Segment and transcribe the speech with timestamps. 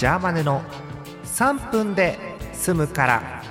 [0.00, 0.62] ジャーマネの
[1.24, 2.18] 3分で
[2.54, 3.42] 済むから。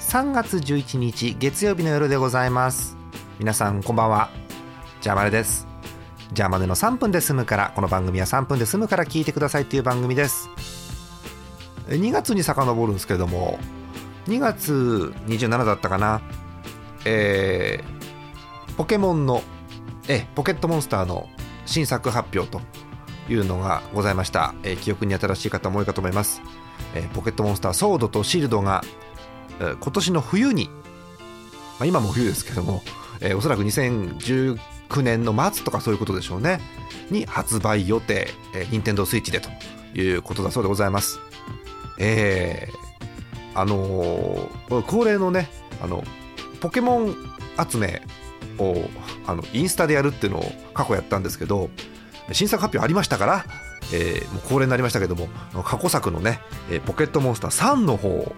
[0.00, 2.96] 3月11日月曜日の夜でございます。
[3.38, 4.28] 皆さんこんばんは。
[5.00, 5.68] ジャーマネです。
[6.32, 7.72] ジャーマネの3分で済むから。
[7.76, 10.50] この番組は3分で済むから聞いてくださいっていう番組です。
[11.86, 13.60] 2月に遡るんですけれども
[14.26, 16.22] 2月27だったかな。
[17.04, 19.44] えー、ポケモンの
[20.08, 21.28] えポケットモンスターの
[21.66, 22.60] 新作発表と。
[23.28, 26.42] いうのがございました、えー、記憶に新しい方も多いかと思います、
[26.94, 28.82] えー、ポケットモンスターソードとシールドが、
[29.60, 30.72] えー、今年の冬に、ま
[31.80, 32.82] あ、今も冬ですけども、
[33.20, 34.58] えー、おそらく2019
[35.02, 36.60] 年の末とかそういうことでしょうね。
[37.10, 39.48] に発売予定、えー、任天堂スイッチでと
[39.94, 41.20] いうことだそうでございます。
[41.98, 45.48] えー、あのー、恒例のね
[45.82, 46.04] あの
[46.60, 47.16] ポケモン
[47.70, 48.02] 集め
[48.58, 48.88] を
[49.26, 51.70] あのインスタでやるっていうのを過去やったんですけど
[52.32, 53.44] 新作発表ありましたから、
[53.92, 55.28] えー、もう恒例になりましたけども
[55.62, 56.40] 過去作のね
[56.86, 58.34] 「ポケットモンスター3」の方を、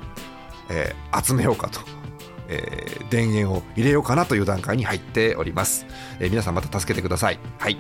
[0.69, 1.81] えー、集めようかと。
[2.51, 5.85] えー、電源を入れようかなという段階に入っております、
[6.19, 7.39] えー、皆さんまた助けてください。
[7.59, 7.77] はい。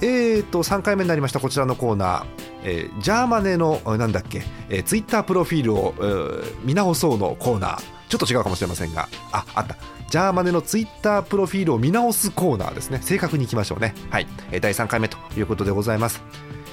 [0.00, 2.24] えーと3回目になりましたこちらのコーナー、
[2.64, 7.82] えー、ジャーマネのなんだっけ、えー、ツイッタープロフィールを、えー、見直そうのコーナー。
[8.08, 9.08] ちょっと違うかもしれませんが。
[9.32, 9.97] ああった。
[10.08, 12.98] ジャーマネのツイッタープロフィールを見直すコーナーですね。
[13.02, 13.94] 正確にいきましょうね。
[14.10, 14.26] はい。
[14.60, 16.22] 第3回目ということでございます、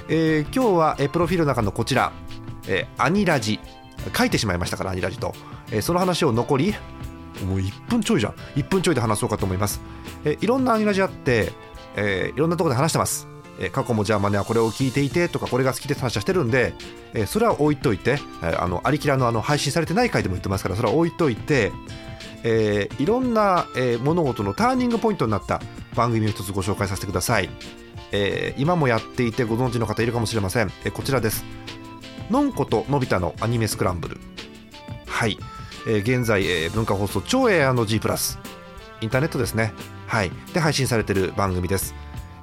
[0.07, 2.13] えー、今日は、プロフィールの中のこちら、
[2.67, 3.59] えー、アニラジ。
[4.15, 5.33] 書いてしまいましたからアニラジと、
[5.71, 6.75] えー、その話を残り
[7.45, 8.33] もう1分ちょいじゃん。
[8.55, 9.81] 1分ちょいで話そうかと思います、
[10.23, 11.51] えー、いろんなアニラジあって、
[11.95, 13.27] えー、いろんなところで話してます。
[13.71, 16.73] 過去もじゃあマネはこれを聞いていてとかこれが好きで話してるんで、
[17.25, 21.71] それは置いといて、えあのありきらのあの配信されてない回でも言ってますからそれは置いといて、
[22.47, 25.59] えー、いろんな、えー、物事のターニングポイントになった
[25.95, 27.49] 番組を一つご紹介させてください、
[28.11, 31.43] えー、今もやっていてご存知の方いるかもしれません、えー、こちらです。
[32.29, 34.17] のんことのび太のアニメスクランブル。
[35.07, 35.37] はい、
[35.87, 38.39] えー、現在、えー、文化放送超エアの G プラス。
[39.01, 39.73] インターネットですね。
[40.07, 40.31] はい。
[40.53, 41.95] で配信されている番組です。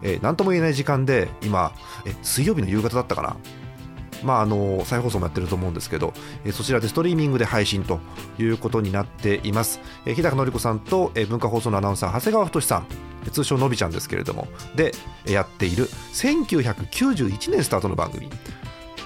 [0.03, 1.73] えー、とも言えない時間で今
[2.05, 3.37] え水曜日の夕方だったかな。
[4.23, 6.13] まあ、あの再放送もやってると思うんですけど、
[6.45, 8.01] えそちらでストリーミングで配信と
[8.39, 12.87] いうことになっています、え日高のり子さんと、え文化放送のアナウンサー長谷川太さん
[13.31, 14.93] 通称のびちゃんですけれどもで
[15.25, 18.29] やっている1991年スタートの番組。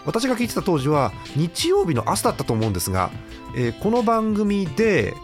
[0.06, 3.10] 私が聞いてた当時は日曜日の朝だったと思うんですが、
[3.56, 5.14] えー、この番組で、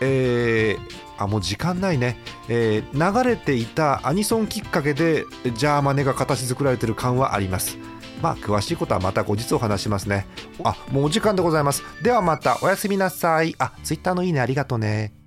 [0.00, 2.16] えー、あもう時間ないね、
[2.48, 7.78] えー、流れていたアニソンきっかけでジャーマネが形作られてる感はあります。
[8.22, 10.26] まあ詳しいことはまた後日お話しますね。
[10.64, 11.82] あもうお時間でございます。
[12.02, 13.54] ではまたおやすみなさい。
[13.58, 15.19] あツイッターのいいねありがとね。